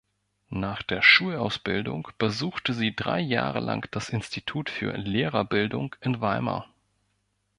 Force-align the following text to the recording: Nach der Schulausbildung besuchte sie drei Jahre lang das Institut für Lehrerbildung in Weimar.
Nach 0.49 0.81
der 0.81 1.03
Schulausbildung 1.03 2.07
besuchte 2.17 2.73
sie 2.73 2.95
drei 2.95 3.19
Jahre 3.19 3.59
lang 3.59 3.85
das 3.91 4.09
Institut 4.09 4.71
für 4.71 4.93
Lehrerbildung 4.97 5.95
in 6.01 6.19
Weimar. 6.19 6.67